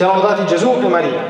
[0.00, 1.28] Siamo lodati Gesù e Maria.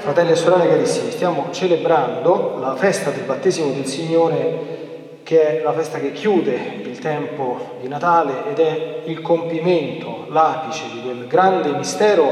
[0.00, 5.72] Fratelli e sorelle carissimi, stiamo celebrando la festa del battesimo del Signore che è la
[5.72, 11.70] festa che chiude il tempo di Natale ed è il compimento, l'apice di quel grande
[11.70, 12.28] mistero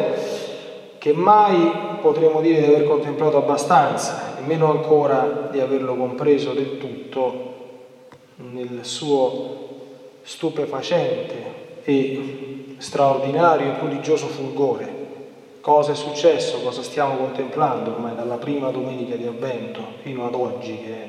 [0.98, 1.70] che mai
[2.00, 7.54] potremo dire di aver contemplato abbastanza e meno ancora di averlo compreso del tutto
[8.38, 9.68] nel suo
[10.24, 11.34] stupefacente
[11.84, 14.98] e straordinario e prodigioso fulgore.
[15.60, 17.92] Cosa è successo, cosa stiamo contemplando?
[17.92, 21.08] Ormai dalla prima domenica di Avvento fino ad oggi, che è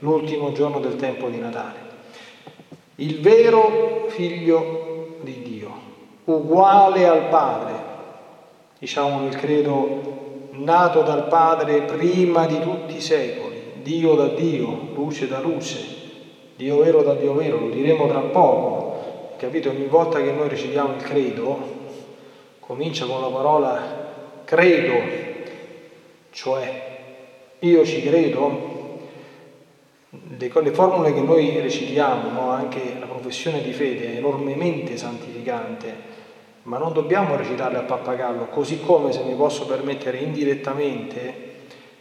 [0.00, 1.90] l'ultimo giorno del tempo di Natale.
[2.96, 5.70] Il vero figlio di Dio,
[6.24, 7.72] uguale al Padre,
[8.80, 15.28] diciamo nel credo, nato dal Padre prima di tutti i secoli, Dio da Dio, luce
[15.28, 15.78] da luce,
[16.56, 18.91] Dio vero da Dio vero, lo diremo tra poco,
[19.42, 19.70] Capite?
[19.70, 21.58] Ogni volta che noi recitiamo il credo,
[22.60, 24.94] comincia con la parola credo,
[26.30, 27.00] cioè
[27.58, 29.00] io ci credo,
[30.10, 32.50] le, le formule che noi recitiamo, no?
[32.50, 35.92] anche la professione di fede è enormemente santificante,
[36.62, 41.50] ma non dobbiamo recitarle a pappagallo, così come se mi posso permettere indirettamente,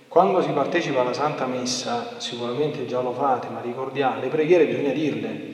[0.07, 4.91] quando si partecipa alla Santa Messa, sicuramente già lo fate, ma ricordiamo, le preghiere bisogna
[4.91, 5.50] dirle,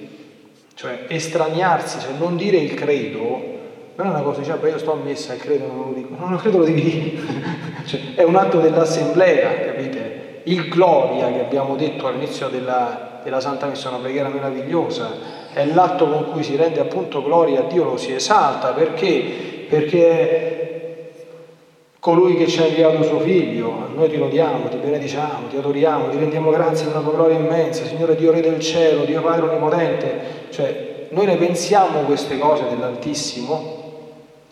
[0.77, 3.55] cioè estraniarsi, cioè non dire il credo,
[3.95, 6.29] non è una cosa, dice, io sto a messa, il credo non lo dico, non
[6.29, 7.21] lo credo lo devi dire,
[7.87, 10.41] cioè, è un atto dell'assemblea, capite?
[10.43, 15.17] Il gloria che abbiamo detto all'inizio della, della Santa Messa, una preghiera meravigliosa,
[15.51, 19.65] è l'atto con cui si rende appunto gloria a Dio, lo si esalta, perché?
[19.67, 20.76] Perché
[22.07, 26.15] colui che ci ha inviato suo figlio, noi ti lodiamo, ti benediciamo, ti adoriamo, ti
[26.15, 30.47] rendiamo grazie per una tua gloria immensa, Signore Dio Re del cielo, Dio Padre Onnipotente,
[30.49, 33.83] cioè, noi ne pensiamo queste cose dell'Altissimo,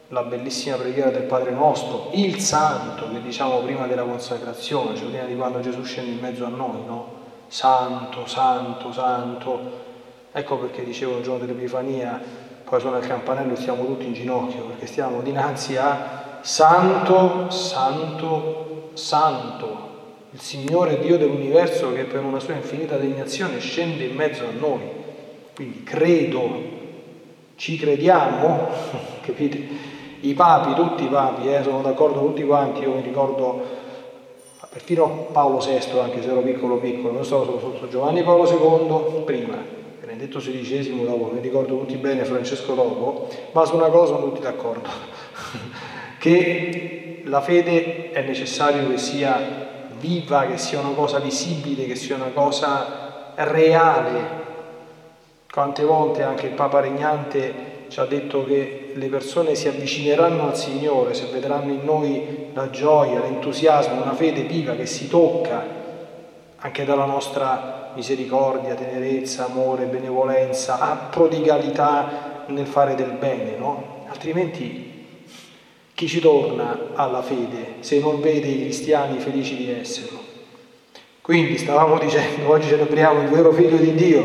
[0.09, 5.23] la bellissima preghiera del Padre nostro, il Santo che diciamo prima della consacrazione, cioè prima
[5.23, 7.07] di quando Gesù scende in mezzo a noi, no?
[7.47, 9.59] Santo, santo, santo.
[10.33, 12.21] Ecco perché dicevo il giorno dell'Epifania,
[12.65, 18.91] poi suona il campanello e stiamo tutti in ginocchio, perché stiamo dinanzi a Santo, Santo,
[18.93, 19.77] Santo,
[20.29, 24.83] il Signore Dio dell'universo che per una sua infinita degnazione scende in mezzo a noi.
[25.55, 26.47] Quindi credo,
[27.55, 28.67] ci crediamo,
[29.25, 29.67] capite?
[30.19, 33.63] I papi, tutti i papi, eh, sono d'accordo tutti quanti, io mi ricordo
[34.69, 39.23] perfino Paolo VI, anche se ero piccolo piccolo, non so solo sotto Giovanni Paolo II
[39.23, 39.57] prima,
[39.99, 44.41] Benedetto XVI dopo, mi ricordo tutti bene Francesco dopo, ma su una cosa sono tutti
[44.41, 44.89] d'accordo,
[46.25, 52.15] che la fede è necessario che sia viva, che sia una cosa visibile, che sia
[52.15, 54.43] una cosa reale,
[55.51, 60.57] quante volte anche il Papa Regnante ci ha detto che le persone si avvicineranno al
[60.57, 65.63] Signore se vedranno in noi la gioia, l'entusiasmo, una fede viva che si tocca
[66.57, 74.05] anche dalla nostra misericordia, tenerezza, amore, benevolenza, prodigalità nel fare del bene, no?
[74.07, 74.84] Altrimenti
[75.95, 80.19] chi ci torna alla fede se non vede i cristiani felici di esserlo?
[81.21, 84.23] Quindi stavamo dicendo, oggi celebriamo il vero figlio di Dio,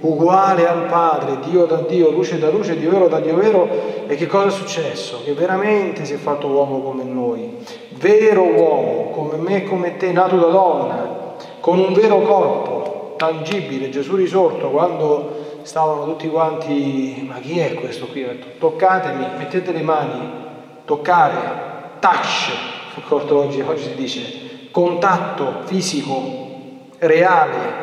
[0.00, 3.68] uguale al Padre, Dio da Dio, luce da luce, Dio vero da Dio vero.
[4.08, 5.22] E che cosa è successo?
[5.24, 7.58] Che veramente si è fatto uomo come noi,
[7.92, 13.88] vero uomo, come me e come te, nato da donna, con un vero corpo, tangibile,
[13.88, 18.26] Gesù risorto, quando stavano tutti quanti, ma chi è questo qui?
[18.58, 20.42] Toccatemi, mettete le mani,
[20.84, 21.38] toccare,
[22.00, 22.52] touch,
[23.08, 26.42] oggi, oggi si dice, contatto fisico,
[26.98, 27.82] reale,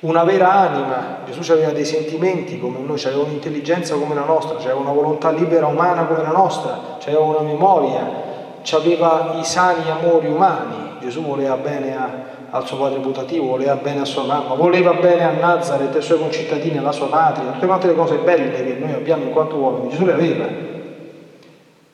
[0.00, 4.74] una vera anima, Gesù aveva dei sentimenti come noi, aveva un'intelligenza come la nostra, aveva
[4.74, 8.24] una volontà libera umana come la nostra, aveva una memoria,
[8.72, 12.10] aveva i sani amori umani, Gesù voleva bene a,
[12.50, 16.18] al suo padre putativo, voleva bene a sua mamma, voleva bene a Nazareth, ai suoi
[16.18, 19.88] concittadini, alla sua patria, tutte quante le cose belle che noi abbiamo in quanto uomini,
[19.88, 20.74] Gesù le aveva.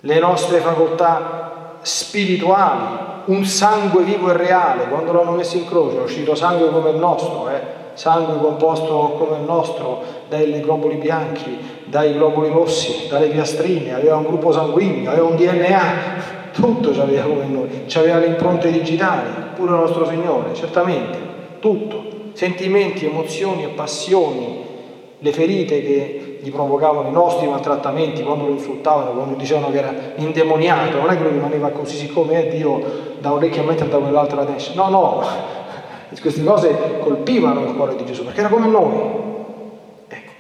[0.05, 2.83] Le nostre facoltà spirituali,
[3.27, 6.97] un sangue vivo e reale, quando l'hanno messo in croce, è uscito sangue come il
[6.97, 7.61] nostro, eh?
[7.95, 14.25] sangue composto come il nostro dai globuli bianchi, dai globuli rossi, dalle piastrine, aveva un
[14.25, 15.81] gruppo sanguigno, aveva un DNA,
[16.53, 21.19] tutto c'aveva come noi, c'aveva le impronte digitali, pure il nostro Signore, certamente,
[21.61, 24.71] tutto, sentimenti, emozioni e passioni,
[25.23, 29.95] le ferite che gli provocavano i nostri maltrattamenti quando lo insultavano, quando dicevano che era
[30.17, 33.99] indemoniato, non è che lui rimaneva così, siccome è Dio da orecchia a mettere da
[33.99, 35.25] quell'altra a destra, no, no,
[36.21, 38.97] queste cose colpivano il cuore di Gesù perché era come noi.
[40.09, 40.33] Ecco,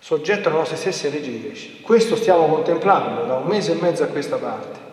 [0.00, 1.78] soggetto alle nostre stesse leggi di crescita.
[1.86, 4.88] Questo stiamo contemplando da un mese e mezzo a questa parte.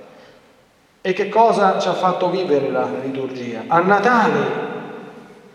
[1.01, 3.63] E che cosa ci ha fatto vivere la liturgia?
[3.65, 4.66] A Natale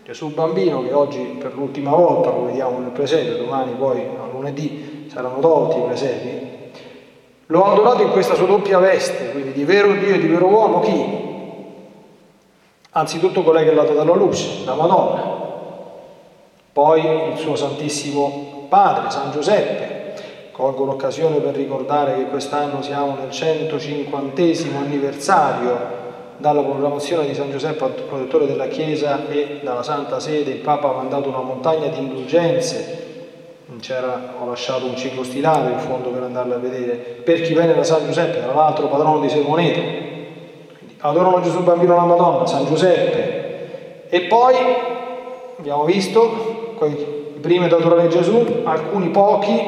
[0.03, 5.07] Gesù bambino che oggi per l'ultima volta lo vediamo nel presepe, domani poi a lunedì
[5.09, 6.47] saranno tolti i presepi,
[7.45, 10.47] lo ha adorato in questa sua doppia veste, quindi di vero Dio e di vero
[10.47, 11.21] uomo chi?
[12.91, 15.21] Anzitutto colei che l'ha dato alla luce, la Madonna,
[16.73, 19.91] poi il suo Santissimo Padre, San Giuseppe.
[20.51, 24.41] Colgo l'occasione per ricordare che quest'anno siamo nel 150
[24.77, 26.02] anniversario
[26.43, 30.91] dalla proclamazione di San Giuseppe protettore della Chiesa e dalla Santa Sede il Papa ha
[30.91, 32.99] mandato una montagna di indulgenze,
[33.79, 37.73] C'era, ho lasciato un ciclo stilare in fondo per andarlo a vedere, per chi viene
[37.73, 39.81] da San Giuseppe, tra l'altro patrono di Sermonete,
[40.99, 44.55] adorano Gesù Bambino la Madonna, San Giuseppe, e poi
[45.57, 49.61] abbiamo visto, i primi ad adorare Gesù, alcuni pochi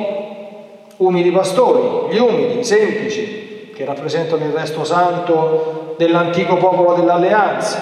[0.98, 3.44] umili pastori, gli umili, semplici,
[3.75, 7.81] che rappresentano il resto santo dell'antico popolo dell'alleanza,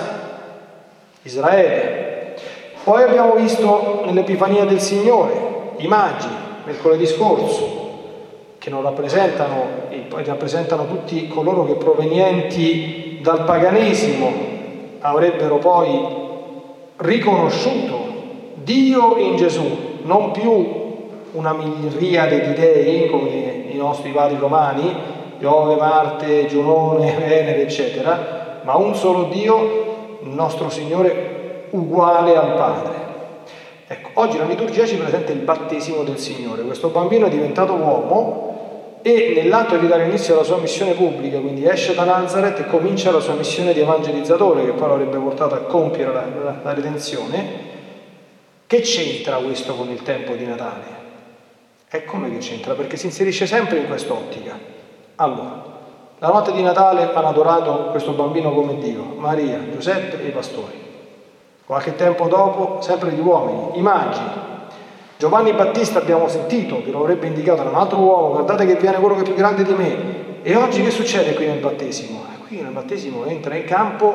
[1.22, 2.34] Israele.
[2.84, 6.28] Poi abbiamo visto nell'Epifania del Signore i magi,
[6.66, 7.82] mercoledì scorso,
[8.58, 9.66] che non rappresentano,
[10.10, 14.32] rappresentano tutti coloro che provenienti dal paganesimo
[15.00, 16.06] avrebbero poi
[16.98, 18.12] riconosciuto
[18.56, 20.82] Dio in Gesù, non più
[21.34, 23.30] una miriade di dei come
[23.70, 25.13] i nostri vari romani,
[25.44, 32.92] Giove, Marte, Giunone, Venere, eccetera, ma un solo Dio, nostro Signore, uguale al Padre.
[33.86, 36.62] Ecco, oggi la liturgia ci presenta il battesimo del Signore.
[36.62, 41.68] Questo bambino è diventato uomo e nell'atto di dare inizio alla sua missione pubblica, quindi
[41.68, 45.56] esce da Nazareth e comincia la sua missione di evangelizzatore che poi lo avrebbe portato
[45.56, 47.46] a compiere la, la, la redenzione.
[48.66, 51.02] Che c'entra questo con il tempo di Natale?
[51.90, 52.76] E come che c'entra?
[52.76, 54.73] Perché si inserisce sempre in quest'ottica.
[55.16, 55.62] Allora,
[56.18, 60.82] la notte di Natale hanno adorato questo bambino come Dio, Maria, Giuseppe e i pastori.
[61.66, 64.22] Qualche tempo dopo, sempre gli uomini, i magi.
[65.18, 68.98] Giovanni Battista abbiamo sentito che lo avrebbe indicato era un altro uomo, guardate che viene
[68.98, 70.42] quello che è più grande di me.
[70.42, 72.26] E oggi che succede qui nel battesimo?
[72.34, 74.14] Eh, qui nel battesimo entra in campo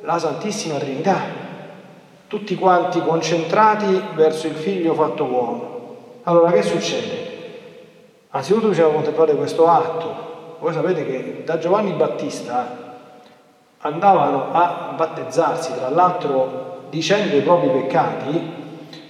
[0.00, 1.20] la Santissima Trinità,
[2.26, 5.94] tutti quanti concentrati verso il figlio fatto uomo.
[6.22, 7.35] Allora che succede?
[8.36, 10.56] Anzitutto bisogna contemplare questo atto.
[10.60, 12.84] Voi sapete che da Giovanni Battista
[13.78, 18.54] andavano a battezzarsi, tra l'altro dicendo i propri peccati.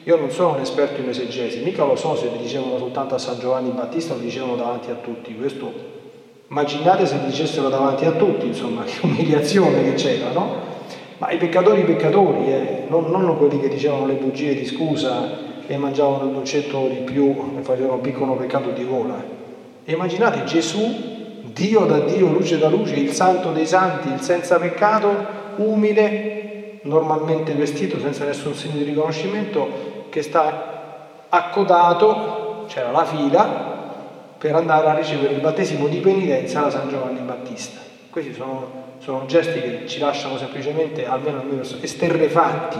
[0.04, 3.18] Io non sono un esperto in esegesi, mica lo so se li dicevano soltanto a
[3.18, 5.34] San Giovanni Battista o li dicevano davanti a tutti.
[5.34, 5.72] Questo
[6.48, 10.74] immaginate se li dicessero davanti a tutti, insomma, che umiliazione che c'era, no?
[11.18, 15.45] Ma i peccatori, i peccatori, eh, non, non quelli che dicevano le bugie di scusa
[15.66, 19.22] e mangiavano il dolcetto di più e facevano un piccolo peccato di gola.
[19.84, 25.14] Immaginate Gesù, Dio da Dio, luce da luce, il santo dei santi, il senza peccato,
[25.56, 29.68] umile, normalmente vestito, senza nessun segno di riconoscimento,
[30.10, 33.74] che sta accodato, c'era la fila,
[34.38, 37.80] per andare a ricevere il battesimo di penitenza da San Giovanni Battista.
[38.10, 42.78] Questi sono, sono gesti che ci lasciano semplicemente, almeno a me, esterrefatti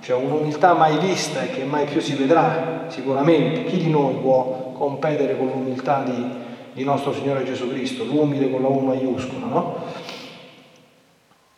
[0.00, 3.64] cioè un'umiltà mai vista e che mai più si vedrà sicuramente.
[3.64, 6.24] Chi di noi può competere con l'umiltà di,
[6.72, 9.76] di nostro Signore Gesù Cristo, l'umile con la U maiuscola, no?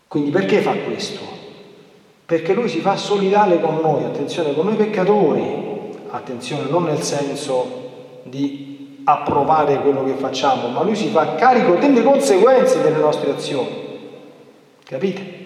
[0.08, 1.20] Quindi perché fa questo?
[2.26, 5.42] Perché lui si fa solidale con noi, attenzione, con noi peccatori,
[6.10, 12.02] attenzione, non nel senso di approvare quello che facciamo, ma lui si fa carico delle
[12.02, 13.68] conseguenze delle nostre azioni.
[14.84, 15.41] Capite?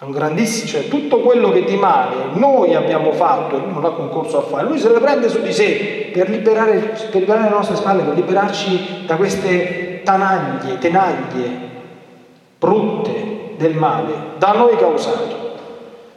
[0.00, 3.84] È un grandissimo, cioè tutto quello che di male noi abbiamo fatto e lui non
[3.84, 7.48] ha concorso a fare, lui se le prende su di sé per liberare, per liberare
[7.48, 11.50] le nostre spalle, per liberarci da queste tanaglie, tenaglie
[12.60, 15.56] brutte del male, da noi causato.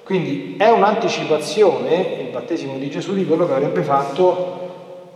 [0.04, 4.60] Quindi è un'anticipazione, il battesimo di Gesù, di quello che avrebbe fatto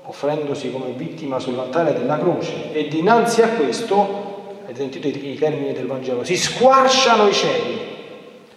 [0.05, 2.74] offrendosi come vittima sull'altare della croce.
[2.74, 7.85] E dinanzi a questo, avete sentito i termini del Vangelo, si squarciano i cieli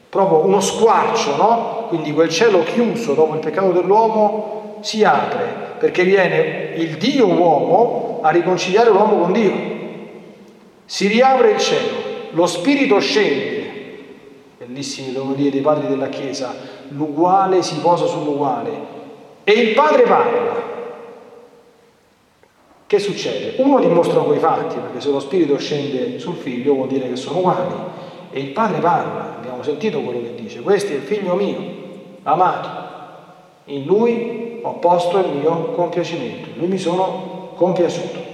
[0.09, 1.87] proprio uno squarcio, no?
[1.89, 8.21] Quindi quel cielo chiuso dopo il peccato dell'uomo si apre perché viene il Dio uomo
[8.23, 9.77] a riconciliare l'uomo con Dio.
[10.85, 11.97] Si riapre il cielo,
[12.31, 13.71] lo Spirito scende,
[14.57, 16.55] bellissimi teorie dei padri della Chiesa,
[16.89, 18.71] l'uguale si posa sull'uguale
[19.45, 20.67] e il Padre parla.
[22.87, 23.63] Che succede?
[23.63, 27.39] Uno dimostra quei fatti, perché se lo Spirito scende sul figlio vuol dire che sono
[27.39, 27.75] uguali
[28.31, 31.63] e il padre parla, abbiamo sentito quello che dice, questo è il figlio mio,
[32.23, 32.69] amato,
[33.65, 38.27] in lui ho posto il mio compiacimento, lui mi sono compiaciuto.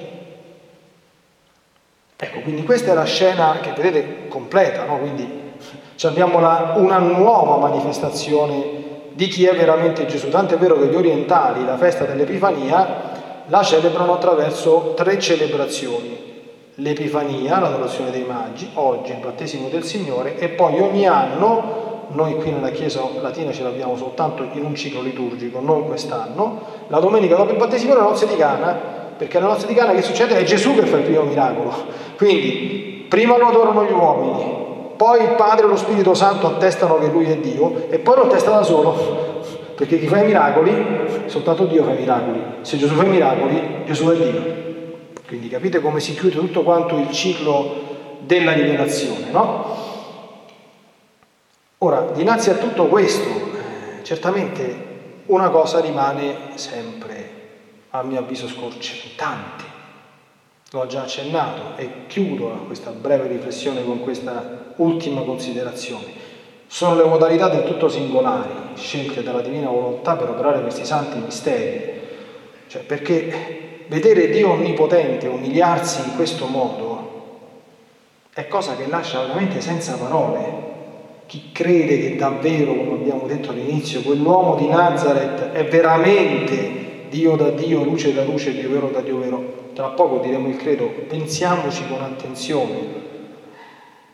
[2.16, 4.98] Ecco, quindi questa è la scena che vedete completa, no?
[4.98, 5.26] quindi
[6.02, 8.82] abbiamo la, una nuova manifestazione
[9.12, 10.28] di chi è veramente Gesù.
[10.28, 13.12] Tanto è vero che gli orientali, la festa dell'Epifania,
[13.46, 16.23] la celebrano attraverso tre celebrazioni.
[16.78, 22.50] L'Epifania, l'adorazione dei Magi, oggi il battesimo del Signore e poi ogni anno, noi qui
[22.50, 27.52] nella Chiesa Latina ce l'abbiamo soltanto in un ciclo liturgico, non quest'anno, la domenica dopo
[27.52, 28.76] il battesimo è la nozze di Cana,
[29.16, 30.36] perché la nozze di Cana che succede?
[30.36, 31.72] È Gesù che fa il primo miracolo.
[32.16, 34.44] Quindi prima lo adorano gli uomini,
[34.96, 38.22] poi il Padre e lo Spirito Santo attestano che Lui è Dio e poi lo
[38.22, 38.96] attesta da solo,
[39.76, 40.74] perché chi fa i miracoli,
[41.26, 42.42] soltanto Dio fa i miracoli.
[42.62, 44.63] Se Gesù fa i miracoli, Gesù è Dio.
[45.34, 49.76] Quindi capite come si chiude tutto quanto il ciclo della rivelazione, no?
[51.78, 53.28] Ora, dinanzi a tutto questo,
[54.02, 57.30] certamente una cosa rimane sempre,
[57.90, 59.64] a mio avviso, scorciante
[60.70, 66.12] l'ho già accennato e chiudo questa breve riflessione con questa ultima considerazione.
[66.68, 72.02] Sono le modalità del tutto singolari scelte dalla divina volontà per operare questi santi misteri.
[72.68, 76.94] Cioè, perché vedere Dio onnipotente umiliarsi in questo modo
[78.32, 80.62] è cosa che lascia veramente senza parole.
[81.26, 87.50] Chi crede che davvero, come abbiamo detto all'inizio, quell'uomo di Nazareth è veramente Dio da
[87.50, 91.86] Dio, luce da luce, Dio vero da Dio vero, tra poco diremo il credo, pensiamoci
[91.88, 93.02] con attenzione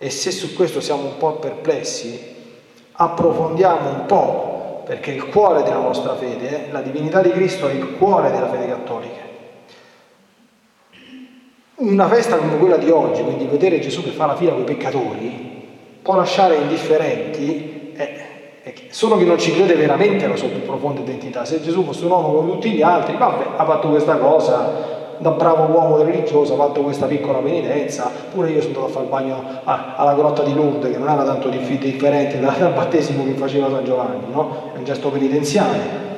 [0.03, 2.19] e se su questo siamo un po' perplessi,
[2.93, 7.75] approfondiamo un po', perché il cuore della nostra fede, eh, la divinità di Cristo è
[7.75, 9.30] il cuore della fede cattolica.
[11.81, 14.65] Una festa come quella di oggi, quindi vedere Gesù che fa la fila con i
[14.65, 15.67] peccatori,
[16.03, 21.47] può lasciare indifferenti eh, solo chi non ci crede veramente alla sua più profonda identità.
[21.47, 25.31] Se Gesù fosse un uomo come tutti gli altri, vabbè, ha fatto questa cosa, da
[25.31, 29.11] bravo uomo religioso ha fatto questa piccola penitenza, pure io sono andato a fare il
[29.11, 33.71] bagno alla grotta di Lourdes, che non era tanto differente dal, dal battesimo che faceva
[33.71, 34.73] San Giovanni, no?
[34.75, 36.09] È un gesto penitenziale.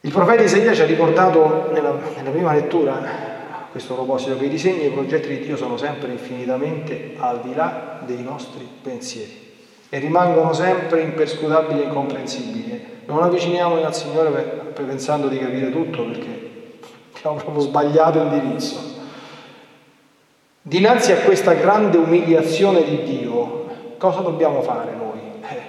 [0.00, 3.29] Il profeta Isaia ci ha ricordato nella, nella prima lettura a
[3.70, 7.54] questo proposito che i disegni e i progetti di Dio sono sempre infinitamente al di
[7.54, 9.48] là dei nostri pensieri
[9.88, 12.84] e rimangono sempre imperscrutabili e incomprensibili.
[13.06, 14.42] Non avviciniamoci al Signore
[14.74, 16.78] pensando di capire tutto perché
[17.16, 18.98] abbiamo proprio sbagliato indirizzo.
[20.62, 23.66] Dinanzi a questa grande umiliazione di Dio,
[23.98, 25.18] cosa dobbiamo fare noi?
[25.42, 25.62] Eh,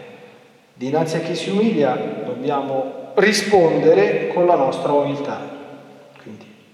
[0.73, 5.50] dinanzi a chi si umilia dobbiamo rispondere con la nostra umiltà.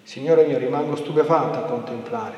[0.07, 2.35] Signore mio, rimango stupefatto a contemplare.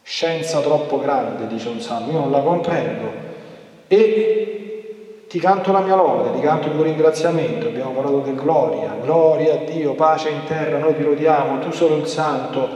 [0.00, 3.10] Scienza troppo grande, dice un salmo, io non la comprendo.
[3.88, 8.96] E ti canto la mia lode, ti canto il mio ringraziamento, abbiamo parlato di gloria,
[9.02, 12.66] gloria a Dio, pace in terra, noi ti lodiamo, tu sei il santo,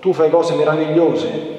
[0.00, 1.54] tu fai cose meravigliose.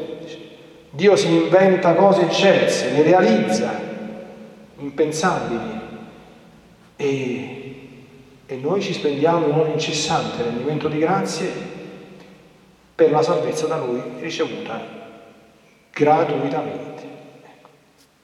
[0.90, 3.72] Dio si inventa cose eccelse, le realizza,
[4.78, 5.80] impensabili.
[6.98, 7.76] E,
[8.46, 11.76] e noi ci spendiamo in un incessante rendimento di grazie
[12.98, 14.82] per la salvezza da Lui ricevuta
[15.92, 17.08] gratuitamente,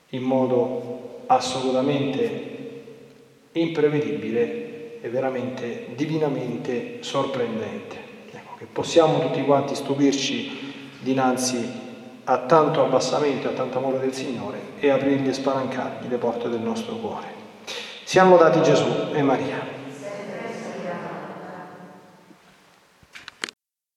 [0.10, 2.82] in modo assolutamente
[3.51, 7.98] imprevedibile e veramente divinamente sorprendente.
[8.32, 11.82] Ecco, che possiamo tutti quanti stupirci dinanzi
[12.24, 16.62] a tanto abbassamento, a tanto amore del Signore e aprirgli e spalancargli le porte del
[16.62, 17.27] nostro cuore.
[18.03, 19.83] Siamo dati Gesù e Maria.